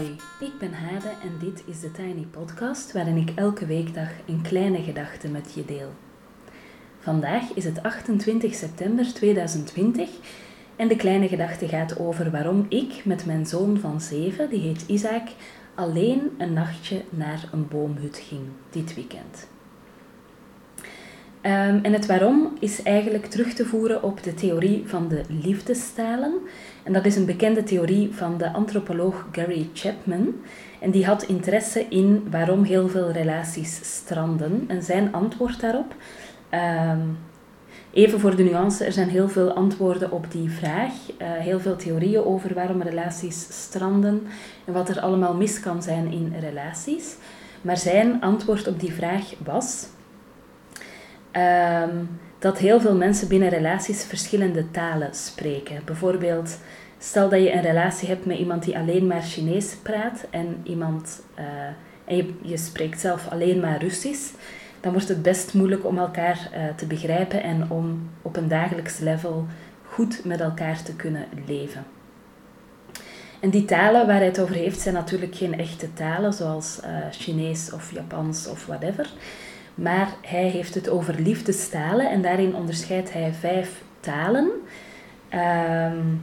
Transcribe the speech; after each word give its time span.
Hoi, 0.00 0.16
ik 0.40 0.58
ben 0.58 0.72
Hade 0.72 1.08
en 1.08 1.38
dit 1.38 1.62
is 1.66 1.80
de 1.80 1.90
Tiny 1.90 2.26
Podcast 2.30 2.92
waarin 2.92 3.16
ik 3.16 3.32
elke 3.34 3.66
weekdag 3.66 4.08
een 4.26 4.42
kleine 4.42 4.82
gedachte 4.82 5.28
met 5.28 5.52
je 5.54 5.64
deel. 5.64 5.92
Vandaag 6.98 7.52
is 7.54 7.64
het 7.64 7.82
28 7.82 8.54
september 8.54 9.14
2020 9.14 10.08
en 10.76 10.88
de 10.88 10.96
kleine 10.96 11.28
gedachte 11.28 11.68
gaat 11.68 11.98
over 11.98 12.30
waarom 12.30 12.66
ik 12.68 13.04
met 13.04 13.26
mijn 13.26 13.46
zoon 13.46 13.78
van 13.78 14.00
7, 14.00 14.50
die 14.50 14.60
heet 14.60 14.84
Isaac, 14.86 15.28
alleen 15.74 16.34
een 16.38 16.52
nachtje 16.52 17.04
naar 17.10 17.48
een 17.52 17.68
boomhut 17.68 18.16
ging 18.16 18.42
dit 18.70 18.94
weekend. 18.94 19.48
Um, 21.42 21.80
en 21.82 21.92
het 21.92 22.06
waarom 22.06 22.52
is 22.58 22.82
eigenlijk 22.82 23.26
terug 23.26 23.52
te 23.52 23.64
voeren 23.66 24.02
op 24.02 24.22
de 24.22 24.34
theorie 24.34 24.82
van 24.86 25.08
de 25.08 25.22
liefdestalen. 25.28 26.32
En 26.82 26.92
dat 26.92 27.06
is 27.06 27.16
een 27.16 27.24
bekende 27.24 27.62
theorie 27.62 28.14
van 28.14 28.38
de 28.38 28.52
antropoloog 28.52 29.26
Gary 29.32 29.68
Chapman. 29.74 30.34
En 30.80 30.90
die 30.90 31.06
had 31.06 31.22
interesse 31.22 31.86
in 31.88 32.26
waarom 32.30 32.62
heel 32.62 32.88
veel 32.88 33.10
relaties 33.10 33.80
stranden. 33.82 34.64
En 34.68 34.82
zijn 34.82 35.12
antwoord 35.12 35.60
daarop. 35.60 35.94
Um, 36.90 37.18
even 37.92 38.20
voor 38.20 38.36
de 38.36 38.42
nuance, 38.42 38.84
er 38.84 38.92
zijn 38.92 39.08
heel 39.08 39.28
veel 39.28 39.52
antwoorden 39.52 40.10
op 40.10 40.30
die 40.30 40.50
vraag. 40.50 40.92
Uh, 40.92 41.28
heel 41.32 41.60
veel 41.60 41.76
theorieën 41.76 42.24
over 42.24 42.54
waarom 42.54 42.82
relaties 42.82 43.46
stranden 43.50 44.26
en 44.64 44.72
wat 44.72 44.88
er 44.88 45.00
allemaal 45.00 45.34
mis 45.34 45.60
kan 45.60 45.82
zijn 45.82 46.12
in 46.12 46.34
relaties. 46.40 47.16
Maar 47.62 47.76
zijn 47.76 48.20
antwoord 48.20 48.68
op 48.68 48.80
die 48.80 48.92
vraag 48.92 49.34
was 49.44 49.86
um, 51.36 52.18
dat 52.38 52.58
heel 52.58 52.80
veel 52.80 52.94
mensen 52.94 53.28
binnen 53.28 53.48
relaties 53.48 54.04
verschillende 54.04 54.70
talen 54.70 55.14
spreken. 55.14 55.82
Bijvoorbeeld, 55.84 56.58
stel 56.98 57.28
dat 57.28 57.42
je 57.42 57.52
een 57.52 57.62
relatie 57.62 58.08
hebt 58.08 58.26
met 58.26 58.38
iemand 58.38 58.64
die 58.64 58.78
alleen 58.78 59.06
maar 59.06 59.22
Chinees 59.22 59.76
praat 59.82 60.26
en 60.30 60.60
iemand 60.62 61.22
uh, 61.38 61.44
en 62.04 62.16
je, 62.16 62.34
je, 62.42 62.56
spreekt 62.56 63.00
zelf 63.00 63.28
alleen 63.28 63.60
maar 63.60 63.82
Russisch, 63.82 64.32
dan 64.80 64.92
wordt 64.92 65.08
het 65.08 65.22
best 65.22 65.54
moeilijk 65.54 65.86
om 65.86 65.98
elkaar 65.98 66.50
uh, 66.54 66.74
te 66.76 66.86
begrijpen 66.86 67.42
en 67.42 67.70
om 67.70 68.10
op 68.22 68.36
een 68.36 68.48
dagelijks 68.48 68.98
level 68.98 69.46
goed 69.84 70.24
met 70.24 70.40
elkaar 70.40 70.82
te 70.82 70.96
kunnen 70.96 71.24
leven. 71.46 71.84
En 73.40 73.50
die 73.50 73.64
talen 73.64 74.06
waar 74.06 74.16
hij 74.16 74.26
het 74.26 74.40
over 74.40 74.54
heeft 74.54 74.80
zijn 74.80 74.94
natuurlijk 74.94 75.34
geen 75.34 75.58
echte 75.58 75.92
talen, 75.92 76.32
zoals 76.32 76.80
uh, 76.84 76.88
Chinees 77.10 77.72
of 77.72 77.92
Japans 77.92 78.46
of 78.48 78.66
whatever. 78.66 79.10
Maar 79.80 80.08
hij 80.22 80.48
heeft 80.48 80.74
het 80.74 80.88
over 80.88 81.20
liefdestalen 81.20 82.10
en 82.10 82.22
daarin 82.22 82.54
onderscheidt 82.54 83.12
hij 83.12 83.32
vijf 83.32 83.82
talen. 84.00 84.50
Um, 85.34 86.22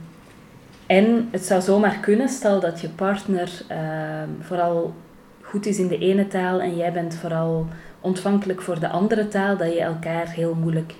en 0.86 1.28
het 1.30 1.44
zou 1.44 1.60
zomaar 1.60 1.98
kunnen, 1.98 2.28
stel 2.28 2.60
dat 2.60 2.80
je 2.80 2.88
partner 2.88 3.62
um, 3.70 4.36
vooral 4.40 4.94
goed 5.42 5.66
is 5.66 5.78
in 5.78 5.88
de 5.88 5.98
ene 5.98 6.26
taal 6.26 6.60
en 6.60 6.76
jij 6.76 6.92
bent 6.92 7.14
vooral 7.14 7.66
ontvankelijk 8.00 8.62
voor 8.62 8.80
de 8.80 8.88
andere 8.88 9.28
taal, 9.28 9.56
dat 9.56 9.72
je 9.72 9.80
elkaar 9.80 10.30
heel 10.30 10.54
moeilijk 10.54 10.94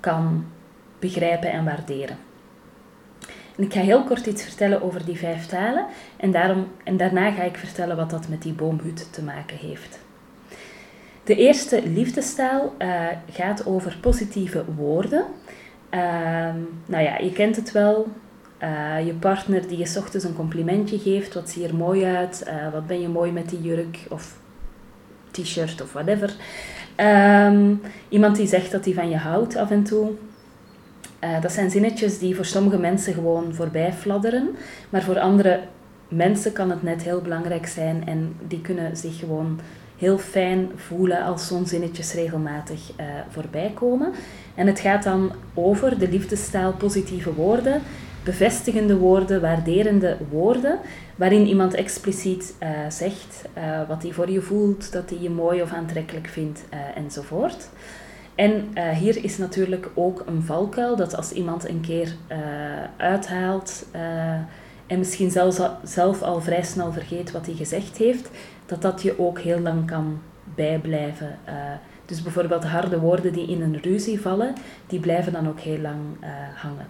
kan 0.00 0.44
begrijpen 0.98 1.50
en 1.50 1.64
waarderen. 1.64 2.16
En 3.56 3.64
ik 3.64 3.72
ga 3.72 3.80
heel 3.80 4.04
kort 4.04 4.26
iets 4.26 4.42
vertellen 4.42 4.82
over 4.82 5.04
die 5.04 5.18
vijf 5.18 5.46
talen 5.46 5.86
en, 6.16 6.30
daarom, 6.30 6.66
en 6.84 6.96
daarna 6.96 7.30
ga 7.30 7.42
ik 7.42 7.56
vertellen 7.56 7.96
wat 7.96 8.10
dat 8.10 8.28
met 8.28 8.42
die 8.42 8.52
boomhut 8.52 9.12
te 9.12 9.22
maken 9.22 9.56
heeft. 9.56 10.06
De 11.28 11.36
eerste 11.36 11.88
liefdestaal 11.88 12.74
uh, 12.78 13.06
gaat 13.30 13.66
over 13.66 13.98
positieve 14.00 14.64
woorden. 14.76 15.24
Uh, 15.94 16.00
nou 16.86 17.04
ja, 17.04 17.18
je 17.18 17.32
kent 17.32 17.56
het 17.56 17.72
wel. 17.72 18.06
Uh, 18.62 19.06
je 19.06 19.14
partner 19.14 19.68
die 19.68 19.78
je 19.78 19.94
ochtends 19.98 20.24
een 20.24 20.34
complimentje 20.34 20.98
geeft. 20.98 21.34
Wat 21.34 21.50
zie 21.50 21.62
je 21.62 21.68
er 21.68 21.74
mooi 21.74 22.04
uit? 22.04 22.42
Eh, 22.42 22.72
wat 22.72 22.86
ben 22.86 23.00
je 23.00 23.08
mooi 23.08 23.32
met 23.32 23.48
die 23.48 23.60
jurk 23.60 23.98
of 24.08 24.38
t-shirt 25.30 25.82
of 25.82 25.92
whatever. 25.92 26.34
Um, 26.96 27.80
iemand 28.08 28.36
die 28.36 28.46
zegt 28.46 28.70
dat 28.70 28.84
hij 28.84 28.94
van 28.94 29.10
je 29.10 29.16
houdt 29.16 29.56
af 29.56 29.70
en 29.70 29.82
toe. 29.82 30.10
dat 31.40 31.52
zijn 31.52 31.70
zinnetjes 31.70 32.18
die 32.18 32.36
voor 32.36 32.44
sommige 32.44 32.78
mensen 32.78 33.14
gewoon 33.14 33.54
voorbij 33.54 33.92
fladderen. 33.92 34.56
Maar 34.90 35.02
voor 35.02 35.18
andere 35.18 35.60
mensen 36.08 36.52
kan 36.52 36.70
het 36.70 36.82
net 36.82 37.02
heel 37.02 37.20
belangrijk 37.20 37.66
zijn. 37.66 38.06
En 38.06 38.36
die 38.46 38.60
kunnen 38.60 38.96
zich 38.96 39.18
gewoon 39.18 39.60
heel 39.98 40.18
fijn 40.18 40.70
voelen 40.76 41.22
als 41.22 41.46
zo'n 41.46 41.66
zinnetjes 41.66 42.12
regelmatig 42.12 42.90
uh, 43.00 43.06
voorbij 43.28 43.70
komen. 43.74 44.12
En 44.54 44.66
het 44.66 44.80
gaat 44.80 45.02
dan 45.02 45.32
over 45.54 45.98
de 45.98 46.08
liefdestaal 46.08 46.72
positieve 46.72 47.34
woorden, 47.34 47.82
bevestigende 48.24 48.96
woorden, 48.96 49.40
waarderende 49.40 50.16
woorden, 50.30 50.78
waarin 51.16 51.46
iemand 51.46 51.74
expliciet 51.74 52.54
uh, 52.62 52.68
zegt 52.88 53.44
uh, 53.58 53.88
wat 53.88 54.02
hij 54.02 54.12
voor 54.12 54.30
je 54.30 54.40
voelt, 54.40 54.92
dat 54.92 55.10
hij 55.10 55.18
je 55.20 55.30
mooi 55.30 55.62
of 55.62 55.72
aantrekkelijk 55.72 56.26
vindt 56.26 56.64
enzovoort. 56.94 57.68
En 58.34 58.68
hier 58.94 59.24
is 59.24 59.38
natuurlijk 59.38 59.88
ook 59.94 60.22
een 60.26 60.42
valkuil 60.42 60.96
dat 60.96 61.16
als 61.16 61.32
iemand 61.32 61.68
een 61.68 61.80
keer 61.80 62.14
uithaalt 62.96 63.86
en 64.88 64.98
misschien 64.98 65.30
zelfs, 65.30 65.60
zelf 65.82 66.22
al 66.22 66.40
vrij 66.40 66.62
snel 66.62 66.92
vergeet 66.92 67.30
wat 67.30 67.46
hij 67.46 67.54
gezegd 67.54 67.96
heeft, 67.96 68.30
dat 68.66 68.82
dat 68.82 69.02
je 69.02 69.18
ook 69.18 69.38
heel 69.38 69.60
lang 69.60 69.86
kan 69.86 70.20
bijblijven. 70.54 71.38
Uh, 71.48 71.54
dus 72.04 72.22
bijvoorbeeld 72.22 72.64
harde 72.64 72.98
woorden 72.98 73.32
die 73.32 73.48
in 73.48 73.62
een 73.62 73.78
ruzie 73.82 74.20
vallen, 74.20 74.54
die 74.86 75.00
blijven 75.00 75.32
dan 75.32 75.48
ook 75.48 75.60
heel 75.60 75.78
lang 75.78 76.00
uh, 76.20 76.28
hangen. 76.54 76.86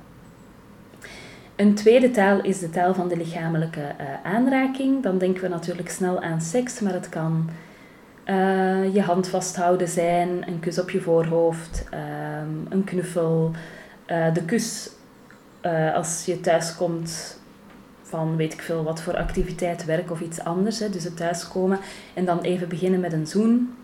Een 1.57 1.75
tweede 1.75 2.11
taal 2.11 2.43
is 2.43 2.59
de 2.59 2.71
taal 2.71 2.95
van 2.95 3.09
de 3.09 3.17
lichamelijke 3.17 3.81
uh, 3.81 4.33
aanraking. 4.33 5.03
Dan 5.03 5.19
denken 5.19 5.43
we 5.43 5.49
natuurlijk 5.49 5.91
snel 5.91 6.23
aan 6.23 6.41
seks, 6.41 6.81
maar 6.81 6.93
het 6.93 7.09
kan 7.09 7.51
je 8.93 9.01
hand 9.01 9.29
vasthouden 9.29 9.89
zijn, 9.89 10.29
een 10.49 10.61
kus 10.61 10.79
op 10.79 10.91
je 10.91 11.01
voorhoofd, 11.01 11.85
ehm, 11.91 12.49
een 12.69 12.85
knuffel, 12.85 13.51
de 14.07 14.43
kus 14.47 14.91
als 15.95 16.25
je 16.25 16.41
thuis 16.41 16.77
komt 16.77 17.39
van 18.09 18.37
weet 18.37 18.53
ik 18.53 18.63
veel 18.63 18.85
wat 18.85 19.03
voor 19.03 19.17
activiteit, 19.17 19.85
werk 19.85 20.11
of 20.11 20.21
iets 20.21 20.45
anders. 20.45 20.79
Hè. 20.79 20.91
Dus 20.91 21.05
het 21.05 21.17
thuiskomen 21.17 21.79
en 22.15 22.25
dan 22.25 22.41
even 22.41 22.69
beginnen 22.69 23.01
met 23.01 23.13
een 23.13 23.27
zoen. 23.27 23.75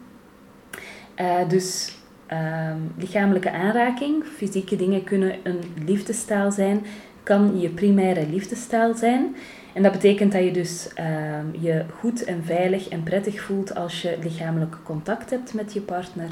Uh, 1.20 1.48
dus 1.48 1.98
uh, 2.32 2.74
lichamelijke 2.96 3.52
aanraking, 3.52 4.24
fysieke 4.36 4.76
dingen 4.76 5.04
kunnen 5.04 5.36
een 5.42 5.60
liefdestaal 5.86 6.52
zijn, 6.52 6.86
kan 7.22 7.60
je 7.60 7.68
primaire 7.68 8.26
liefdestaal 8.26 8.94
zijn. 8.94 9.36
En 9.72 9.82
dat 9.82 9.92
betekent 9.92 10.32
dat 10.32 10.44
je 10.44 10.50
dus 10.52 10.88
uh, 10.98 11.62
je 11.62 11.84
goed 11.98 12.24
en 12.24 12.44
veilig 12.44 12.88
en 12.88 13.02
prettig 13.02 13.40
voelt 13.40 13.74
als 13.74 14.02
je 14.02 14.18
lichamelijk 14.22 14.76
contact 14.84 15.30
hebt 15.30 15.54
met 15.54 15.72
je 15.72 15.80
partner. 15.80 16.30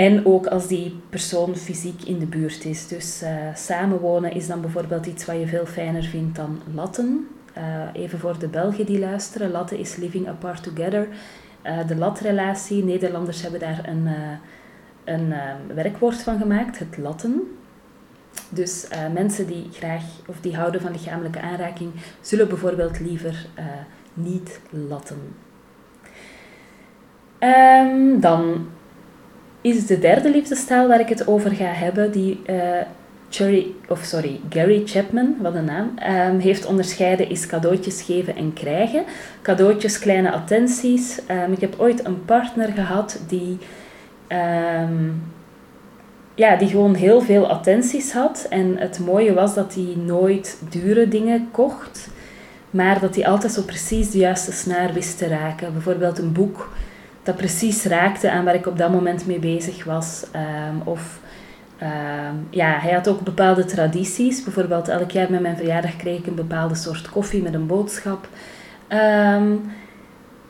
En 0.00 0.26
ook 0.26 0.46
als 0.46 0.66
die 0.66 1.00
persoon 1.08 1.56
fysiek 1.56 2.02
in 2.02 2.18
de 2.18 2.26
buurt 2.26 2.64
is. 2.64 2.88
Dus 2.88 3.22
uh, 3.22 3.54
samenwonen 3.54 4.32
is 4.32 4.46
dan 4.46 4.60
bijvoorbeeld 4.60 5.06
iets 5.06 5.24
wat 5.24 5.38
je 5.38 5.46
veel 5.46 5.66
fijner 5.66 6.02
vindt 6.02 6.36
dan 6.36 6.60
latten. 6.74 7.28
Uh, 7.58 7.62
even 7.92 8.18
voor 8.18 8.38
de 8.38 8.48
Belgen 8.48 8.86
die 8.86 8.98
luisteren, 8.98 9.50
latten 9.50 9.78
is 9.78 9.96
living 9.96 10.28
apart 10.28 10.62
together. 10.62 11.08
Uh, 11.66 11.86
de 11.86 11.96
latrelatie, 11.96 12.84
Nederlanders 12.84 13.42
hebben 13.42 13.60
daar 13.60 13.88
een, 13.88 14.08
een 15.04 15.34
werkwoord 15.74 16.22
van 16.22 16.38
gemaakt, 16.38 16.78
het 16.78 16.98
latten. 16.98 17.56
Dus 18.48 18.88
mensen 19.12 19.46
die 19.46 19.68
graag 19.72 20.04
of 20.26 20.40
die 20.40 20.56
houden 20.56 20.80
van 20.80 20.92
lichamelijke 20.92 21.40
aanraking, 21.40 21.92
zullen 22.20 22.48
bijvoorbeeld 22.48 23.00
liever 23.00 23.46
niet 24.14 24.60
latten. 24.70 25.18
Um, 27.38 28.20
dan 28.20 28.66
is 29.60 29.86
de 29.86 29.98
derde 29.98 30.30
liefdestaal 30.30 30.88
waar 30.88 31.00
ik 31.00 31.08
het 31.08 31.26
over 31.26 31.50
ga 31.50 31.64
hebben, 31.64 32.12
die 32.12 32.40
uh, 32.46 32.56
Cherry, 33.30 33.66
of 33.88 34.02
sorry, 34.04 34.40
Gary 34.48 34.82
Chapman, 34.84 35.36
wat 35.40 35.54
een 35.54 35.64
naam, 35.64 35.94
um, 36.32 36.38
heeft 36.38 36.66
onderscheiden 36.66 37.28
is 37.30 37.46
cadeautjes 37.46 38.02
geven 38.02 38.36
en 38.36 38.52
krijgen. 38.52 39.04
Cadeautjes, 39.42 39.98
kleine 39.98 40.32
attenties. 40.32 41.18
Um, 41.30 41.52
ik 41.52 41.60
heb 41.60 41.74
ooit 41.78 42.04
een 42.06 42.24
partner 42.24 42.68
gehad 42.68 43.20
die, 43.28 43.58
um, 44.28 45.22
ja, 46.34 46.56
die 46.56 46.68
gewoon 46.68 46.94
heel 46.94 47.20
veel 47.20 47.48
attenties 47.48 48.12
had. 48.12 48.46
En 48.48 48.76
het 48.78 48.98
mooie 48.98 49.34
was 49.34 49.54
dat 49.54 49.74
hij 49.74 49.94
nooit 49.96 50.58
dure 50.70 51.08
dingen 51.08 51.48
kocht, 51.50 52.08
maar 52.70 53.00
dat 53.00 53.14
hij 53.14 53.26
altijd 53.26 53.52
zo 53.52 53.62
precies 53.62 54.10
de 54.10 54.18
juiste 54.18 54.52
snaar 54.52 54.92
wist 54.92 55.18
te 55.18 55.28
raken. 55.28 55.72
Bijvoorbeeld 55.72 56.18
een 56.18 56.32
boek 56.32 56.72
dat 57.22 57.36
precies 57.36 57.84
raakte 57.84 58.30
aan 58.30 58.44
waar 58.44 58.54
ik 58.54 58.66
op 58.66 58.78
dat 58.78 58.90
moment 58.90 59.26
mee 59.26 59.38
bezig 59.38 59.84
was. 59.84 60.26
Um, 60.34 60.80
of 60.84 61.20
um, 61.82 62.46
ja, 62.50 62.78
hij 62.78 62.92
had 62.92 63.08
ook 63.08 63.20
bepaalde 63.20 63.64
tradities. 63.64 64.44
Bijvoorbeeld 64.44 64.88
elk 64.88 65.10
jaar 65.10 65.30
met 65.30 65.40
mijn 65.40 65.56
verjaardag 65.56 65.96
kreeg 65.96 66.18
ik 66.18 66.26
een 66.26 66.34
bepaalde 66.34 66.74
soort 66.74 67.10
koffie 67.10 67.42
met 67.42 67.54
een 67.54 67.66
boodschap. 67.66 68.28
Um, 68.88 69.60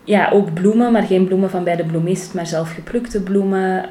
ja, 0.04 0.30
ook 0.30 0.54
bloemen, 0.54 0.92
maar 0.92 1.02
geen 1.02 1.26
bloemen 1.26 1.50
van 1.50 1.64
bij 1.64 1.76
de 1.76 1.84
bloemist, 1.84 2.34
maar 2.34 2.46
zelf 2.46 2.74
geplukte 2.74 3.22
bloemen. 3.22 3.88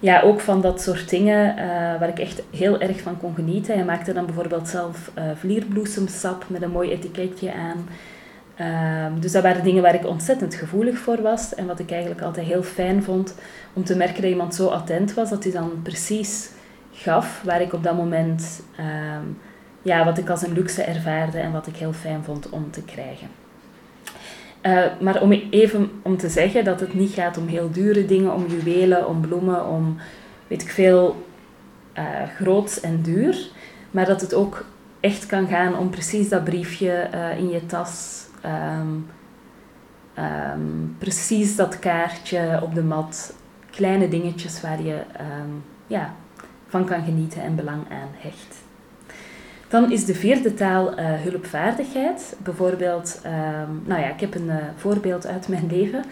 ja, 0.00 0.20
ook 0.20 0.40
van 0.40 0.60
dat 0.60 0.82
soort 0.82 1.10
dingen 1.10 1.54
uh, 1.58 1.64
waar 1.98 2.08
ik 2.08 2.18
echt 2.18 2.42
heel 2.50 2.80
erg 2.80 3.00
van 3.00 3.18
kon 3.18 3.34
genieten. 3.34 3.74
Hij 3.74 3.84
maakte 3.84 4.12
dan 4.12 4.26
bijvoorbeeld 4.26 4.68
zelf 4.68 5.10
uh, 5.18 5.24
vlierbloesemsap 5.34 6.44
met 6.48 6.62
een 6.62 6.70
mooi 6.70 6.90
etiketje 6.90 7.52
aan. 7.52 7.86
Uh, 8.60 9.06
dus 9.20 9.32
dat 9.32 9.42
waren 9.42 9.64
dingen 9.64 9.82
waar 9.82 9.94
ik 9.94 10.06
ontzettend 10.06 10.54
gevoelig 10.54 10.98
voor 10.98 11.22
was. 11.22 11.54
En 11.54 11.66
wat 11.66 11.78
ik 11.78 11.90
eigenlijk 11.90 12.22
altijd 12.22 12.46
heel 12.46 12.62
fijn 12.62 13.02
vond 13.02 13.34
om 13.72 13.84
te 13.84 13.96
merken 13.96 14.22
dat 14.22 14.30
iemand 14.30 14.54
zo 14.54 14.66
attent 14.66 15.14
was, 15.14 15.30
dat 15.30 15.42
hij 15.42 15.52
dan 15.52 15.80
precies 15.82 16.50
gaf 16.92 17.42
waar 17.44 17.60
ik 17.60 17.72
op 17.72 17.82
dat 17.82 17.96
moment, 17.96 18.62
ehm, 18.76 19.24
ja, 19.82 20.04
wat 20.04 20.18
ik 20.18 20.30
als 20.30 20.46
een 20.46 20.52
luxe 20.52 20.82
ervaarde 20.82 21.38
en 21.38 21.52
wat 21.52 21.66
ik 21.66 21.76
heel 21.76 21.92
fijn 21.92 22.24
vond 22.24 22.48
om 22.48 22.70
te 22.70 22.82
krijgen. 22.82 23.28
Uh, 24.62 24.84
maar 25.00 25.22
om 25.22 25.32
even 25.32 25.90
om 26.02 26.16
te 26.16 26.28
zeggen 26.28 26.64
dat 26.64 26.80
het 26.80 26.94
niet 26.94 27.12
gaat 27.12 27.38
om 27.38 27.46
heel 27.46 27.70
dure 27.70 28.06
dingen, 28.06 28.34
om 28.34 28.46
juwelen, 28.46 29.08
om 29.08 29.20
bloemen, 29.20 29.66
om 29.66 29.96
weet 30.46 30.62
ik 30.62 30.70
veel 30.70 31.26
uh, 31.98 32.04
groots 32.36 32.80
en 32.80 33.02
duur. 33.02 33.48
Maar 33.90 34.06
dat 34.06 34.20
het 34.20 34.34
ook 34.34 34.64
echt 35.00 35.26
kan 35.26 35.46
gaan 35.46 35.78
om 35.78 35.90
precies 35.90 36.28
dat 36.28 36.44
briefje 36.44 37.08
uh, 37.14 37.38
in 37.38 37.48
je 37.48 37.66
tas, 37.66 38.24
um, 38.44 39.06
um, 40.18 40.96
precies 40.98 41.56
dat 41.56 41.78
kaartje 41.78 42.60
op 42.62 42.74
de 42.74 42.82
mat, 42.82 43.34
kleine 43.70 44.08
dingetjes 44.08 44.60
waar 44.60 44.82
je 44.82 44.94
um, 44.94 45.64
ja, 45.86 46.14
van 46.68 46.84
kan 46.84 47.04
genieten 47.04 47.42
en 47.42 47.54
belang 47.54 47.82
aan 47.90 48.10
hecht. 48.12 48.56
Dan 49.68 49.92
is 49.92 50.04
de 50.04 50.14
vierde 50.14 50.54
taal 50.54 50.98
uh, 50.98 51.04
hulpvaardigheid. 51.12 52.36
Bijvoorbeeld, 52.42 53.20
nou 53.84 54.00
ja, 54.00 54.08
ik 54.08 54.20
heb 54.20 54.34
een 54.34 54.46
uh, 54.46 54.56
voorbeeld 54.76 55.26
uit 55.26 55.48
mijn 55.48 55.66
leven. 55.70 56.04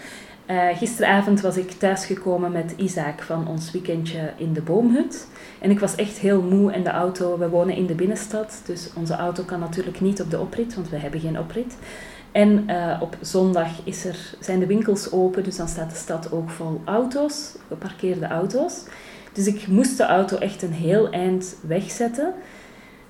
Uh, 0.50 0.76
gisteravond 0.76 1.40
was 1.40 1.56
ik 1.56 1.70
thuisgekomen 1.70 2.52
met 2.52 2.74
Isaac 2.76 3.22
van 3.22 3.48
ons 3.48 3.70
weekendje 3.70 4.32
in 4.36 4.52
de 4.52 4.62
boomhut. 4.62 5.28
En 5.58 5.70
ik 5.70 5.80
was 5.80 5.94
echt 5.94 6.18
heel 6.18 6.42
moe 6.42 6.72
in 6.72 6.84
de 6.84 6.90
auto. 6.90 7.38
We 7.38 7.48
wonen 7.48 7.76
in 7.76 7.86
de 7.86 7.94
binnenstad, 7.94 8.62
dus 8.66 8.90
onze 8.94 9.14
auto 9.14 9.42
kan 9.42 9.60
natuurlijk 9.60 10.00
niet 10.00 10.20
op 10.20 10.30
de 10.30 10.40
oprit, 10.40 10.74
want 10.74 10.88
we 10.88 10.96
hebben 10.96 11.20
geen 11.20 11.38
oprit. 11.38 11.76
En 12.32 12.66
op 13.00 13.16
zondag 13.20 13.68
is 13.84 14.04
er, 14.04 14.34
zijn 14.40 14.58
de 14.58 14.66
winkels 14.66 15.12
open, 15.12 15.44
dus 15.44 15.56
dan 15.56 15.68
staat 15.68 15.90
de 15.90 15.96
stad 15.96 16.32
ook 16.32 16.50
vol 16.50 16.80
auto's, 16.84 17.54
geparkeerde 17.68 18.26
auto's. 18.26 18.84
Dus 19.32 19.46
ik 19.46 19.66
moest 19.66 19.96
de 19.96 20.04
auto 20.04 20.36
echt 20.36 20.62
een 20.62 20.72
heel 20.72 21.10
eind 21.10 21.56
wegzetten. 21.66 22.32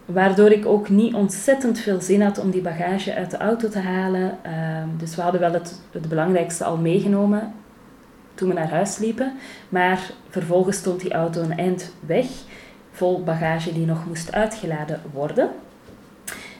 Waardoor 0.04 0.50
ik 0.50 0.66
ook 0.66 0.88
niet 0.88 1.14
ontzettend 1.14 1.78
veel 1.78 2.00
zin 2.00 2.22
had 2.22 2.38
om 2.38 2.50
die 2.50 2.62
bagage 2.62 3.14
uit 3.14 3.30
de 3.30 3.36
auto 3.36 3.68
te 3.68 3.78
halen. 3.78 4.38
Ehm, 4.42 4.88
dus 4.96 5.16
we 5.16 5.22
hadden 5.22 5.40
wel 5.40 5.52
het, 5.52 5.80
het 5.90 6.08
belangrijkste 6.08 6.64
al 6.64 6.76
meegenomen 6.76 7.52
toen 8.34 8.48
we 8.48 8.54
naar 8.54 8.70
huis 8.70 8.98
liepen. 8.98 9.32
Maar 9.68 10.10
vervolgens 10.28 10.76
stond 10.76 11.00
die 11.00 11.12
auto 11.12 11.42
een 11.42 11.58
eind 11.58 11.92
weg, 12.06 12.26
vol 12.90 13.22
bagage 13.22 13.72
die 13.72 13.86
nog 13.86 14.06
moest 14.06 14.32
uitgeladen 14.32 15.00
worden. 15.12 15.50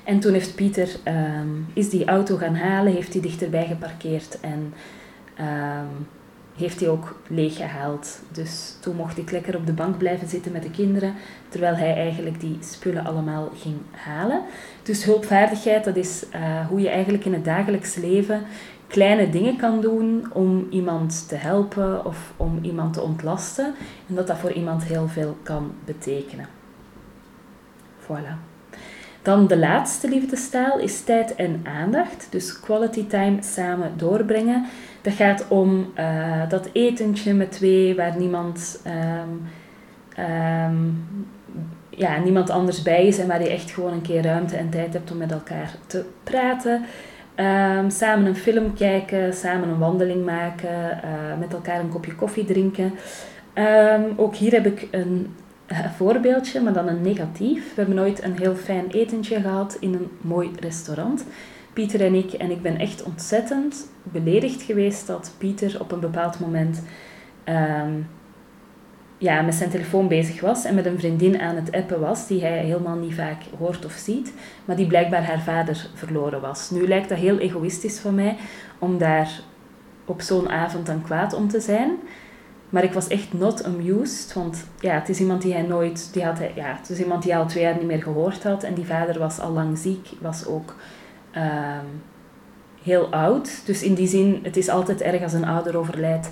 En 0.05 0.21
toen 0.21 0.33
heeft 0.33 0.55
Pieter 0.55 0.89
ehm, 1.03 1.49
is 1.73 1.89
die 1.91 2.05
auto 2.05 2.37
gaan 2.37 2.55
halen, 2.55 2.93
heeft 2.93 3.13
die 3.13 3.23
dichterbij 3.23 3.67
geparkeerd 3.67 4.41
en 4.41 4.75
um, 5.41 6.07
heeft 6.57 6.81
hij 6.81 6.89
ook 6.89 7.21
leeggehaald. 7.29 8.21
Dus 8.33 8.77
toen 8.81 8.97
mocht 8.97 9.19
ik 9.19 9.31
lekker 9.31 9.57
op 9.57 9.67
de 9.67 9.73
bank 9.73 9.99
blijven 9.99 10.29
zitten 10.29 10.53
met 10.53 10.63
de 10.63 10.71
kinderen, 10.71 11.15
terwijl 11.49 11.75
hij 11.75 11.95
eigenlijk 11.95 12.41
die 12.41 12.57
spullen 12.61 13.05
allemaal 13.05 13.51
ging 13.55 13.77
halen. 13.91 14.43
Dus 14.83 15.05
hulpvaardigheid, 15.05 15.85
dat 15.85 15.97
is 15.97 16.25
uh, 16.35 16.67
hoe 16.67 16.81
je 16.81 16.89
eigenlijk 16.89 17.25
in 17.25 17.33
het 17.33 17.45
dagelijks 17.45 17.95
leven 17.95 18.43
kleine 18.87 19.31
dingen 19.31 19.57
kan 19.57 19.81
doen 19.81 20.27
om 20.33 20.67
iemand 20.71 21.29
te 21.29 21.35
helpen 21.35 22.05
of 22.05 22.33
om 22.37 22.59
iemand 22.63 22.93
te 22.93 23.03
ontlasten. 23.03 23.75
En 24.09 24.15
dat 24.15 24.27
dat 24.27 24.39
voor 24.39 24.53
iemand 24.53 24.85
heel 24.85 25.09
veel 25.09 25.37
kan 25.43 25.73
betekenen. 25.85 26.47
Voilà. 28.03 28.50
Dan 29.23 29.47
de 29.47 29.59
laatste 29.59 30.09
liefdestaal 30.09 30.79
is 30.79 31.03
tijd 31.03 31.35
en 31.35 31.65
aandacht. 31.65 32.27
Dus 32.31 32.61
quality 32.61 33.07
time 33.07 33.37
samen 33.43 33.93
doorbrengen. 33.97 34.67
Dat 35.03 35.13
gaat 35.13 35.45
om 35.49 35.93
uh, 35.99 36.49
dat 36.49 36.69
etentje 36.73 37.35
met 37.35 37.53
twee 37.53 37.97
waar 37.97 38.17
niemand, 38.19 38.83
um, 38.87 39.43
um, 40.25 41.07
ja, 41.91 42.19
niemand 42.19 42.51
anders 42.51 42.83
bij 42.83 43.07
is 43.07 43.19
en 43.19 43.29
waar 43.29 43.43
je 43.43 43.49
echt 43.49 43.71
gewoon 43.71 43.93
een 43.93 44.03
keer 44.03 44.23
ruimte 44.23 44.57
en 44.57 44.71
tijd 44.71 44.93
hebt 44.93 45.11
om 45.11 45.17
met 45.17 45.33
elkaar 45.33 45.75
te 45.87 46.05
praten. 46.25 46.85
Um, 47.37 47.91
samen 47.91 48.27
een 48.27 48.37
film 48.37 48.75
kijken, 48.75 49.35
samen 49.35 49.69
een 49.69 49.79
wandeling 49.79 50.25
maken, 50.25 51.01
uh, 51.05 51.39
met 51.39 51.53
elkaar 51.53 51.81
een 51.81 51.89
kopje 51.89 52.15
koffie 52.15 52.45
drinken. 52.45 52.93
ook 54.17 54.35
hier 54.35 54.53
heb 54.53 54.67
ik 54.67 54.89
een 54.91 55.35
voorbeeldje, 55.97 56.61
maar 56.61 56.73
dan 56.73 56.89
een 56.89 57.03
negatief. 57.03 57.69
We 57.69 57.75
hebben 57.75 57.95
nooit 57.95 58.23
een 58.23 58.39
heel 58.39 58.55
fijn 58.55 58.91
etentje 58.91 59.41
gehad 59.41 59.77
in 59.81 59.95
een 59.95 60.11
mooi 60.21 60.51
restaurant. 60.61 61.25
Pieter 61.73 62.01
en 62.01 62.15
ik. 62.15 62.33
En 62.33 62.51
ik 62.51 62.63
ben 62.63 62.79
echt 62.79 63.03
ontzettend 63.03 63.91
beledigd 64.03 64.63
geweest 64.63 65.07
dat 65.07 65.35
Pieter 65.39 65.81
op 65.81 65.93
een 65.93 66.01
bepaald 66.01 66.41
moment 66.41 66.83
um, 67.45 68.07
ja, 69.21 69.43
met 69.43 69.55
zijn 69.55 69.71
telefoon 69.71 70.09
bezig 70.09 70.41
was 70.41 70.65
en 70.65 70.75
met 70.75 70.87
een 70.87 70.99
vriendin 70.99 71.41
aan 71.41 71.57
het 71.57 71.73
appen 71.73 72.01
was, 72.01 72.27
die 72.27 72.41
hij 72.41 72.59
helemaal 72.59 72.97
niet 72.97 73.15
vaak 73.15 73.43
hoort 73.59 73.85
of 73.85 73.93
ziet, 73.93 74.33
maar 74.65 74.77
die 74.77 74.87
blijkbaar 74.87 75.25
haar 75.25 75.41
vader 75.41 75.87
verloren 75.95 76.41
was. 76.41 76.71
Nu 76.71 76.89
lijkt 76.89 77.09
dat 77.09 77.19
heel 77.19 77.39
egoïstisch 77.39 77.99
van 77.99 78.15
mij 78.15 78.37
om 78.79 78.99
daar 78.99 79.41
op 80.05 80.21
zo'n 80.21 80.49
avond 80.49 80.87
dan 80.87 81.03
kwaad 81.03 81.35
om 81.35 81.49
te 81.49 81.61
zijn. 81.61 81.91
Maar 82.71 82.85
ik 82.85 82.93
was 82.93 83.09
echt 83.09 83.33
not 83.33 83.65
amused, 83.65 84.33
want 84.33 84.65
ja, 84.81 84.95
het 84.95 85.09
is 85.09 85.21
iemand 85.21 85.43
die 85.43 85.53
hij 85.53 85.63
nooit, 85.63 86.13
die 86.13 86.25
had 86.25 86.39
ja, 86.55 86.77
het 86.81 86.91
is 86.91 86.99
iemand 86.99 87.23
die 87.23 87.33
hij 87.33 87.41
al 87.41 87.49
twee 87.49 87.63
jaar 87.63 87.77
niet 87.77 87.87
meer 87.87 88.03
gehoord 88.03 88.43
had 88.43 88.63
en 88.63 88.75
die 88.75 88.87
vader 88.87 89.19
was 89.19 89.39
al 89.39 89.51
lang 89.51 89.79
ziek, 89.79 90.09
was 90.21 90.47
ook 90.47 90.75
um, 91.37 92.03
heel 92.83 93.13
oud. 93.13 93.67
Dus 93.67 93.83
in 93.83 93.95
die 93.95 94.09
zin, 94.09 94.41
het 94.43 94.57
is 94.57 94.69
altijd 94.69 95.01
erg 95.01 95.23
als 95.23 95.33
een 95.33 95.45
ouder 95.45 95.77
overlijdt. 95.77 96.31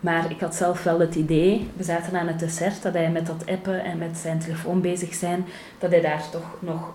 Maar 0.00 0.30
ik 0.30 0.40
had 0.40 0.54
zelf 0.54 0.82
wel 0.82 1.00
het 1.00 1.14
idee, 1.14 1.70
we 1.76 1.82
zaten 1.82 2.18
aan 2.18 2.26
het 2.26 2.38
dessert, 2.38 2.82
dat 2.82 2.94
hij 2.94 3.10
met 3.10 3.26
dat 3.26 3.46
appen 3.46 3.84
en 3.84 3.98
met 3.98 4.16
zijn 4.16 4.38
telefoon 4.38 4.80
bezig 4.80 5.14
zijn, 5.14 5.44
dat 5.78 5.90
hij 5.90 6.00
daar 6.00 6.30
toch 6.30 6.56
nog 6.58 6.94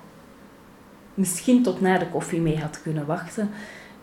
misschien 1.14 1.64
tot 1.64 1.82
na 1.82 1.98
de 1.98 2.10
koffie 2.10 2.42
mee 2.42 2.60
had 2.60 2.82
kunnen 2.82 3.06
wachten. 3.06 3.50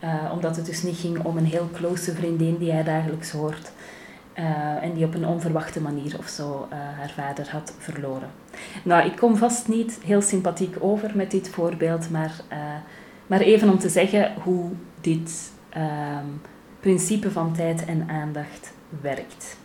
Uh, 0.05 0.31
omdat 0.33 0.57
het 0.57 0.66
dus 0.66 0.83
niet 0.83 0.97
ging 0.97 1.25
om 1.25 1.37
een 1.37 1.45
heel 1.45 1.69
close 1.73 2.14
vriendin 2.14 2.57
die 2.57 2.73
hij 2.73 2.85
dagelijks 2.85 3.31
hoort. 3.31 3.71
Uh, 4.38 4.83
en 4.83 4.95
die 4.95 5.05
op 5.05 5.14
een 5.14 5.26
onverwachte 5.26 5.81
manier 5.81 6.19
of 6.19 6.28
zo 6.28 6.69
uh, 6.73 6.78
haar 6.78 7.12
vader 7.16 7.50
had 7.50 7.75
verloren. 7.78 8.31
Nou, 8.83 9.07
ik 9.07 9.16
kom 9.16 9.37
vast 9.37 9.69
niet 9.69 9.99
heel 10.05 10.23
sympathiek 10.23 10.76
over 10.78 11.11
met 11.14 11.31
dit 11.31 11.49
voorbeeld, 11.49 12.11
maar 12.11 12.33
maar 13.26 13.40
even 13.40 13.69
om 13.69 13.78
te 13.78 13.88
zeggen 13.88 14.35
hoe 14.43 14.71
dit 15.00 15.52
um, 15.76 16.40
principe 16.81 17.31
van 17.31 17.52
tijd 17.52 17.85
en 17.85 18.09
aandacht 18.09 18.73
werkt. 19.00 19.57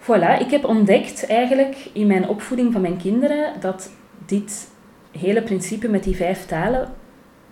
Voilà, 0.00 0.40
ik 0.40 0.50
heb 0.50 0.64
ontdekt 0.64 1.26
eigenlijk 1.26 1.90
in 1.92 2.06
mijn 2.06 2.28
opvoeding 2.28 2.72
van 2.72 2.80
mijn 2.80 2.96
kinderen 2.96 3.60
dat 3.60 3.90
dit 4.26 4.68
hele 5.10 5.42
principe 5.42 5.88
met 5.88 6.04
die 6.04 6.16
vijf 6.16 6.46
talen 6.46 6.92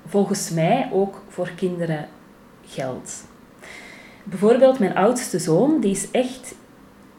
volgens 0.07 0.51
mij 0.51 0.89
ook 0.93 1.23
voor 1.29 1.51
kinderen 1.57 2.09
geldt. 2.67 3.26
Bijvoorbeeld 4.29 4.79
mijn 4.79 4.95
oudste 4.95 5.39
zoon, 5.39 5.81
die 5.81 5.91
is 5.91 6.11
echt 6.11 6.55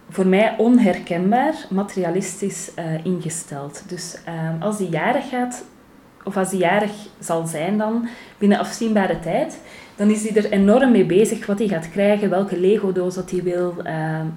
voor 0.09 0.27
mij 0.27 0.55
onherkenbaar 0.57 1.53
materialistisch 1.69 2.71
uh, 2.79 3.05
ingesteld. 3.05 3.83
Dus 3.87 4.17
uh, 4.27 4.63
als 4.63 4.77
hij 4.77 4.87
jarig 4.87 5.29
gaat 5.29 5.63
of 6.23 6.37
als 6.37 6.51
hij 6.51 6.59
jarig 6.59 6.91
zal 7.19 7.45
zijn 7.45 7.77
dan, 7.77 8.07
binnen 8.37 8.59
afzienbare 8.59 9.19
tijd, 9.19 9.59
dan 9.95 10.09
is 10.09 10.29
hij 10.29 10.43
er 10.43 10.51
enorm 10.51 10.91
mee 10.91 11.05
bezig 11.05 11.45
wat 11.45 11.59
hij 11.59 11.67
gaat 11.67 11.89
krijgen, 11.89 12.29
welke 12.29 12.59
Lego-doos 12.59 13.15
dat 13.15 13.31
hij 13.31 13.43
wil. 13.43 13.75
Um, 13.77 14.33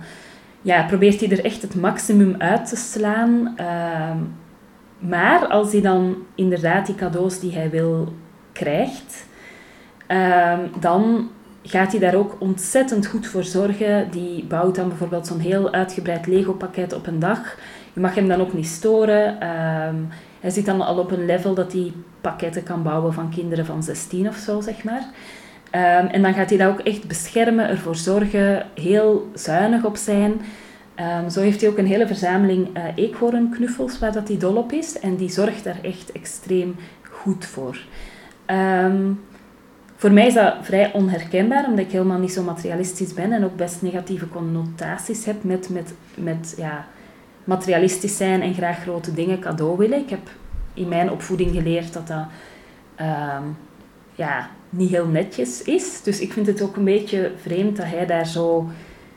ja, 0.62 0.82
probeert 0.82 1.20
hij 1.20 1.30
er 1.30 1.44
echt 1.44 1.62
het 1.62 1.74
maximum 1.74 2.34
uit 2.38 2.68
te 2.68 2.76
slaan. 2.76 3.30
Um, 4.10 4.34
maar 4.98 5.46
als 5.46 5.72
hij 5.72 5.80
dan 5.80 6.16
inderdaad 6.34 6.86
die 6.86 6.94
cadeaus 6.94 7.40
die 7.40 7.52
hij 7.52 7.70
wil 7.70 8.12
krijgt, 8.52 9.26
dan 10.80 11.30
gaat 11.62 11.90
hij 11.90 12.00
daar 12.00 12.14
ook 12.14 12.36
ontzettend 12.38 13.06
goed 13.06 13.26
voor 13.26 13.44
zorgen. 13.44 14.10
Die 14.10 14.44
bouwt 14.44 14.74
dan 14.74 14.88
bijvoorbeeld 14.88 15.26
zo'n 15.26 15.38
heel 15.38 15.72
uitgebreid 15.72 16.26
Lego-pakket 16.26 16.92
op 16.92 17.06
een 17.06 17.18
dag. 17.18 17.56
Je 17.92 18.00
mag 18.00 18.14
hem 18.14 18.28
dan 18.28 18.40
ook 18.40 18.52
niet 18.52 18.66
storen. 18.66 19.36
Hij 20.40 20.50
zit 20.50 20.66
dan 20.66 20.80
al 20.80 20.98
op 20.98 21.10
een 21.10 21.26
level 21.26 21.54
dat 21.54 21.72
hij 21.72 21.92
pakketten 22.20 22.62
kan 22.62 22.82
bouwen 22.82 23.12
van 23.12 23.30
kinderen 23.30 23.66
van 23.66 23.82
16 23.82 24.28
of 24.28 24.36
zo, 24.36 24.60
zeg 24.60 24.84
maar. 24.84 25.02
Um, 25.72 26.06
en 26.06 26.22
dan 26.22 26.34
gaat 26.34 26.48
hij 26.48 26.58
dat 26.58 26.68
ook 26.68 26.80
echt 26.80 27.08
beschermen, 27.08 27.68
ervoor 27.68 27.96
zorgen, 27.96 28.66
heel 28.74 29.30
zuinig 29.34 29.84
op 29.84 29.96
zijn. 29.96 30.32
Um, 31.22 31.30
zo 31.30 31.40
heeft 31.40 31.60
hij 31.60 31.70
ook 31.70 31.78
een 31.78 31.86
hele 31.86 32.06
verzameling 32.06 32.76
uh, 32.76 32.82
eekhoornknuffels 32.94 33.98
waar 33.98 34.12
dat 34.12 34.28
hij 34.28 34.36
dol 34.36 34.56
op 34.56 34.72
is. 34.72 34.98
En 34.98 35.16
die 35.16 35.28
zorgt 35.28 35.64
daar 35.64 35.78
echt 35.82 36.12
extreem 36.12 36.76
goed 37.10 37.46
voor. 37.46 37.78
Um, 38.46 39.20
voor 40.00 40.12
mij 40.12 40.26
is 40.26 40.34
dat 40.34 40.54
vrij 40.62 40.92
onherkenbaar, 40.92 41.64
omdat 41.66 41.84
ik 41.84 41.92
helemaal 41.92 42.18
niet 42.18 42.32
zo 42.32 42.42
materialistisch 42.42 43.14
ben 43.14 43.32
en 43.32 43.44
ook 43.44 43.56
best 43.56 43.82
negatieve 43.82 44.28
connotaties 44.28 45.24
heb 45.24 45.44
met, 45.44 45.68
met, 45.68 45.94
met 46.14 46.54
ja, 46.56 46.86
materialistisch 47.44 48.16
zijn 48.16 48.42
en 48.42 48.54
graag 48.54 48.82
grote 48.82 49.14
dingen 49.14 49.40
cadeau 49.40 49.76
willen. 49.76 49.98
Ik 49.98 50.10
heb 50.10 50.30
in 50.74 50.88
mijn 50.88 51.10
opvoeding 51.10 51.50
geleerd 51.50 51.92
dat 51.92 52.06
dat 52.06 52.24
ehm, 52.94 53.42
ja, 54.14 54.50
niet 54.70 54.90
heel 54.90 55.06
netjes 55.06 55.62
is. 55.62 56.02
Dus 56.02 56.20
ik 56.20 56.32
vind 56.32 56.46
het 56.46 56.62
ook 56.62 56.76
een 56.76 56.84
beetje 56.84 57.32
vreemd 57.40 57.76
dat 57.76 57.86
hij 57.86 58.06
daar 58.06 58.26
zo 58.26 58.68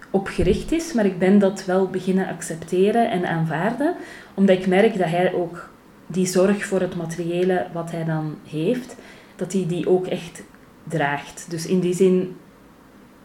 op 0.10 0.28
gericht 0.28 0.72
is. 0.72 0.94
Maar 0.94 1.06
ik 1.06 1.20
ben 1.20 1.40
dat 1.40 1.66
wel 1.66 1.88
beginnen 1.88 2.28
accepteren 2.28 3.12
en 3.12 3.26
aanvaarden. 3.26 3.96
Omdat 4.34 4.58
ik 4.58 4.68
merk 4.68 4.98
dat 4.98 5.10
hij 5.10 5.34
ook 5.34 5.70
die 6.08 6.26
zorg 6.26 6.66
voor 6.66 6.82
het 6.82 6.96
materiële 6.96 7.66
wat 7.74 7.92
hij 7.92 8.04
dan 8.04 8.36
heeft, 8.48 8.96
dat 9.36 9.54
hij 9.54 9.66
die 9.68 9.90
ook 9.90 10.08
echt 10.08 10.44
draagt. 10.84 11.46
Dus 11.50 11.66
in 11.66 11.80
die 11.80 11.94
zin 11.94 12.36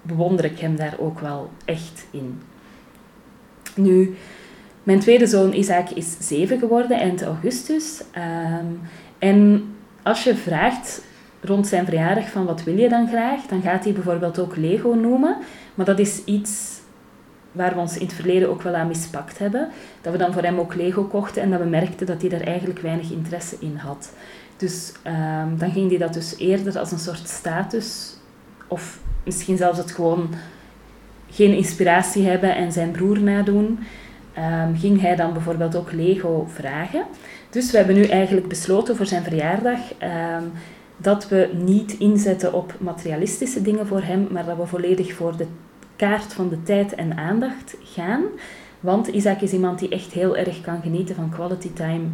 bewonder 0.03 0.45
ik 0.45 0.59
hem 0.59 0.77
daar 0.77 0.95
ook 0.99 1.21
wel 1.21 1.50
echt 1.65 2.07
in. 2.11 2.43
Nu, 3.75 4.17
mijn 4.83 5.00
tweede 5.00 5.27
zoon 5.27 5.53
Isaac 5.53 5.91
is 5.91 6.17
zeven 6.21 6.59
geworden 6.59 6.99
eind 6.99 7.23
augustus. 7.23 8.03
Ehm, 8.12 8.67
en 9.19 9.69
als 10.03 10.25
je 10.25 10.37
vraagt 10.37 11.03
rond 11.41 11.67
zijn 11.67 11.85
verjaardag 11.85 12.31
van 12.31 12.45
wat 12.45 12.62
wil 12.62 12.77
je 12.77 12.88
dan 12.88 13.09
graag, 13.09 13.47
dan 13.47 13.62
gaat 13.62 13.85
hij 13.85 13.93
bijvoorbeeld 13.93 14.38
ook 14.38 14.57
Lego 14.57 14.95
noemen. 14.95 15.37
Maar 15.75 15.87
dat 15.87 15.99
is 15.99 16.25
iets 16.25 16.81
waar 17.53 17.75
we 17.75 17.81
ons 17.81 17.97
in 17.97 18.07
het 18.07 18.15
verleden 18.15 18.49
ook 18.49 18.62
wel 18.62 18.75
aan 18.75 18.88
mispakt 18.88 19.38
hebben. 19.38 19.69
Dat 20.00 20.12
we 20.12 20.19
dan 20.19 20.33
voor 20.33 20.43
hem 20.43 20.59
ook 20.59 20.75
Lego 20.75 21.05
kochten 21.05 21.43
en 21.43 21.50
dat 21.50 21.61
we 21.61 21.67
merkten 21.67 22.07
dat 22.07 22.21
hij 22.21 22.31
daar 22.31 22.41
eigenlijk 22.41 22.79
weinig 22.79 23.11
interesse 23.11 23.57
in 23.61 23.77
had. 23.77 24.12
Dus 24.59 24.93
ehm, 25.03 25.57
dan 25.57 25.71
ging 25.71 25.88
hij 25.88 25.99
dat 25.99 26.15
dus 26.15 26.37
eerder 26.38 26.79
als 26.79 26.93
een 26.93 26.99
soort 26.99 27.29
status, 27.29 28.17
of 28.67 28.99
misschien 29.25 29.57
zelfs 29.57 29.79
het 29.79 29.91
gewoon 29.91 30.29
geen 31.31 31.57
inspiratie 31.57 32.27
hebben 32.27 32.57
en 32.57 32.73
zijn 32.73 32.91
broer 32.91 33.21
nadoen, 33.21 33.79
um, 34.38 34.77
ging 34.77 35.00
hij 35.00 35.17
dan 35.17 35.33
bijvoorbeeld 35.33 35.77
ook 35.77 35.93
Lego 35.93 36.47
vragen. 36.53 37.03
Dus 37.50 37.71
we 37.71 37.77
hebben 37.77 37.95
nu 37.95 38.05
eigenlijk 38.05 38.49
besloten 38.49 38.97
voor 38.97 39.07
zijn 39.07 39.23
verjaardag 39.23 39.79
ehm, 39.99 40.43
dat 40.97 41.29
we 41.29 41.50
niet 41.65 41.93
inzetten 41.99 42.53
op 42.53 42.75
materialistische 42.79 43.62
dingen 43.62 43.87
voor 43.87 44.03
hem, 44.03 44.29
maar 44.31 44.45
dat 44.45 44.57
we 44.57 44.67
volledig 44.67 45.15
voor 45.15 45.37
de 45.37 45.47
kaart 45.97 46.33
van 46.33 46.49
de 46.49 46.62
tijd 46.62 46.95
en 46.95 47.17
aandacht 47.17 47.77
gaan. 47.83 48.23
Want 48.81 49.07
Isaac 49.07 49.41
is 49.41 49.53
iemand 49.53 49.79
die 49.79 49.88
echt 49.88 50.12
heel 50.12 50.37
erg 50.37 50.61
kan 50.61 50.81
genieten 50.83 51.15
van 51.15 51.31
quality 51.31 51.73
time 51.73 52.05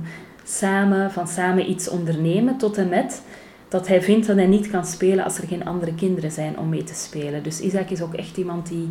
samen, 0.44 1.10
van 1.10 1.28
samen 1.28 1.70
iets 1.70 1.88
ondernemen, 1.88 2.56
tot 2.56 2.76
en 2.76 2.88
met 2.88 3.22
dat 3.68 3.88
hij 3.88 4.02
vindt 4.02 4.26
dat 4.26 4.36
hij 4.36 4.46
niet 4.46 4.70
kan 4.70 4.84
spelen 4.84 5.24
als 5.24 5.38
er 5.38 5.48
geen 5.48 5.64
andere 5.64 5.94
kinderen 5.94 6.30
zijn 6.30 6.58
om 6.58 6.68
mee 6.68 6.84
te 6.84 6.94
spelen. 6.94 7.42
Dus 7.42 7.60
Isaac 7.60 7.90
is 7.90 8.02
ook 8.02 8.14
echt 8.14 8.36
iemand 8.36 8.68
die 8.68 8.88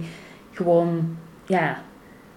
gewoon 0.51 1.17
ja, 1.45 1.81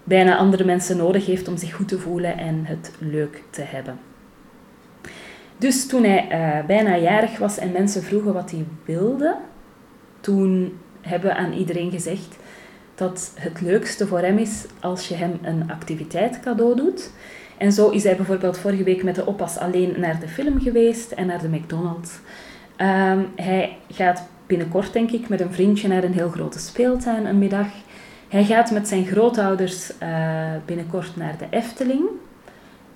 bijna 0.04 0.36
andere 0.36 0.64
mensen 0.64 0.96
nodig 0.96 1.26
heeft 1.26 1.48
om 1.48 1.56
zich 1.56 1.74
goed 1.74 1.88
te 1.88 1.98
voelen 1.98 2.38
en 2.38 2.64
het 2.64 2.92
leuk 2.98 3.42
te 3.50 3.62
hebben. 3.62 3.98
Dus 5.58 5.86
toen 5.86 6.04
hij 6.04 6.28
uh, 6.30 6.66
bijna 6.66 6.96
jarig 6.96 7.38
was 7.38 7.58
en 7.58 7.72
mensen 7.72 8.02
vroegen 8.02 8.32
wat 8.32 8.50
hij 8.50 8.64
wilde, 8.84 9.36
toen 10.20 10.78
hebben 11.00 11.30
we 11.30 11.36
aan 11.36 11.52
iedereen 11.52 11.90
gezegd 11.90 12.36
dat 12.94 13.32
het 13.34 13.60
leukste 13.60 14.06
voor 14.06 14.20
hem 14.20 14.38
is 14.38 14.66
als 14.80 15.08
je 15.08 15.14
hem 15.14 15.38
een 15.42 15.70
activiteit 15.70 16.40
cadeau 16.40 16.76
doet. 16.76 17.10
En 17.58 17.72
zo 17.72 17.88
is 17.88 18.04
hij 18.04 18.16
bijvoorbeeld 18.16 18.58
vorige 18.58 18.82
week 18.82 19.02
met 19.02 19.14
de 19.14 19.26
oppas 19.26 19.58
alleen 19.58 19.94
naar 19.96 20.20
de 20.20 20.28
film 20.28 20.60
geweest 20.60 21.12
en 21.12 21.26
naar 21.26 21.40
de 21.40 21.48
McDonald's. 21.48 22.10
Um, 22.80 23.28
hij 23.36 23.76
gaat 23.90 24.22
binnenkort, 24.46 24.92
denk 24.92 25.10
ik, 25.10 25.28
met 25.28 25.40
een 25.40 25.52
vriendje 25.52 25.88
naar 25.88 26.04
een 26.04 26.12
heel 26.12 26.30
grote 26.30 26.58
speeltuin 26.58 27.26
een 27.26 27.38
middag. 27.38 27.66
Hij 28.28 28.44
gaat 28.44 28.70
met 28.70 28.88
zijn 28.88 29.06
grootouders 29.06 29.90
uh, 30.02 30.50
binnenkort 30.64 31.16
naar 31.16 31.34
de 31.38 31.46
Efteling. 31.50 32.02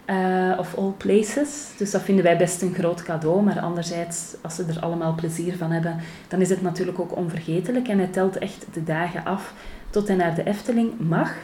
Uh, 0.07 0.59
of 0.59 0.77
all 0.77 0.93
places. 0.97 1.69
Dus 1.77 1.91
dat 1.91 2.03
vinden 2.03 2.25
wij 2.25 2.37
best 2.37 2.63
een 2.63 2.75
groot 2.75 3.03
cadeau. 3.03 3.43
Maar 3.43 3.61
anderzijds, 3.61 4.35
als 4.43 4.55
ze 4.55 4.65
er 4.69 4.81
allemaal 4.81 5.15
plezier 5.15 5.57
van 5.57 5.71
hebben, 5.71 5.97
dan 6.29 6.41
is 6.41 6.49
het 6.49 6.63
natuurlijk 6.63 7.01
ook 7.01 7.17
onvergetelijk. 7.17 7.89
En 7.89 7.99
hij 7.99 8.07
telt 8.07 8.39
echt 8.39 8.67
de 8.73 8.85
dagen 8.85 9.25
af 9.25 9.55
tot 9.91 10.09
hij 10.09 10.17
naar 10.17 10.35
de 10.35 10.45
Efteling 10.45 10.93
mag. 10.99 11.35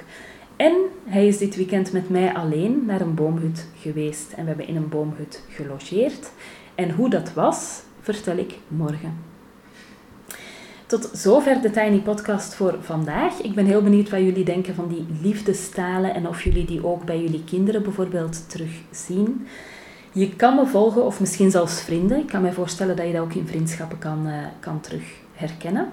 En 0.56 0.74
hij 1.04 1.26
is 1.26 1.38
dit 1.38 1.56
weekend 1.56 1.92
met 1.92 2.08
mij 2.08 2.34
alleen 2.34 2.82
naar 2.86 3.00
een 3.00 3.14
boomhut 3.14 3.66
geweest. 3.78 4.32
En 4.32 4.42
we 4.42 4.48
hebben 4.48 4.66
in 4.66 4.76
een 4.76 4.88
boomhut 4.88 5.42
gelogeerd. 5.48 6.30
En 6.74 6.90
hoe 6.90 7.10
dat 7.10 7.32
was, 7.32 7.82
vertel 8.00 8.36
ik 8.36 8.54
morgen. 8.68 9.18
Tot 10.86 11.10
zover 11.12 11.60
de 11.60 11.70
Tiny 11.70 11.98
Podcast 11.98 12.54
voor 12.54 12.76
vandaag. 12.80 13.40
Ik 13.40 13.54
ben 13.54 13.66
heel 13.66 13.82
benieuwd 13.82 14.10
wat 14.10 14.20
jullie 14.20 14.44
denken 14.44 14.74
van 14.74 14.88
die 14.88 15.06
liefdestalen 15.22 16.14
en 16.14 16.28
of 16.28 16.42
jullie 16.42 16.64
die 16.64 16.86
ook 16.86 17.04
bij 17.04 17.20
jullie 17.20 17.44
kinderen 17.44 17.82
bijvoorbeeld 17.82 18.50
terugzien. 18.50 19.46
Je 20.12 20.36
kan 20.36 20.54
me 20.54 20.66
volgen, 20.66 21.04
of 21.04 21.20
misschien 21.20 21.50
zelfs 21.50 21.80
vrienden. 21.80 22.18
Ik 22.18 22.26
kan 22.26 22.42
me 22.42 22.52
voorstellen 22.52 22.96
dat 22.96 23.06
je 23.06 23.12
dat 23.12 23.22
ook 23.22 23.34
in 23.34 23.46
vriendschappen 23.46 23.98
kan, 23.98 24.26
uh, 24.26 24.34
kan 24.60 24.80
terug 24.80 25.02
herkennen. 25.32 25.88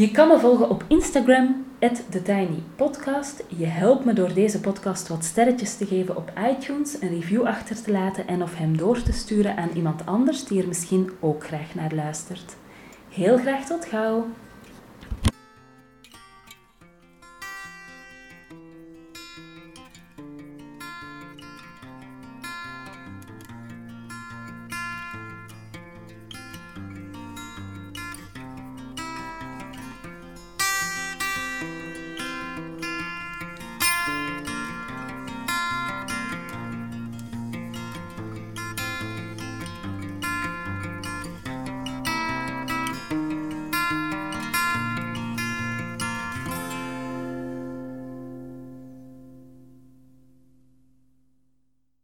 Je 0.00 0.10
kan 0.10 0.28
me 0.28 0.38
volgen 0.38 0.70
op 0.70 0.84
Instagram, 0.88 1.64
TheTinyPodcast. 2.10 3.44
Je 3.48 3.66
helpt 3.66 4.04
me 4.04 4.12
door 4.12 4.34
deze 4.34 4.60
podcast 4.60 5.08
wat 5.08 5.24
sterretjes 5.24 5.76
te 5.76 5.86
geven 5.86 6.16
op 6.16 6.32
iTunes, 6.50 7.00
een 7.00 7.08
review 7.08 7.46
achter 7.46 7.82
te 7.82 7.90
laten 7.92 8.26
en 8.26 8.42
of 8.42 8.56
hem 8.56 8.76
door 8.76 9.02
te 9.02 9.12
sturen 9.12 9.56
aan 9.56 9.70
iemand 9.74 10.06
anders 10.06 10.44
die 10.44 10.62
er 10.62 10.68
misschien 10.68 11.10
ook 11.20 11.44
graag 11.44 11.74
naar 11.74 11.94
luistert. 11.94 12.56
Heel 13.08 13.38
graag 13.38 13.66
tot 13.66 13.84
gauw! 13.84 14.26